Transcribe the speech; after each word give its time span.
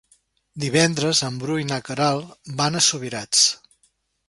Divendres 0.63 1.21
en 1.27 1.37
Bru 1.43 1.59
i 1.65 1.67
na 1.73 1.79
Queralt 1.89 2.51
van 2.63 2.79
a 2.79 2.85
Subirats. 2.89 3.47